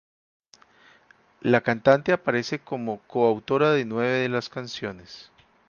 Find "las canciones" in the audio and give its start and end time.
4.29-5.29